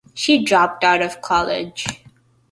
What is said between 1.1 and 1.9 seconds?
college.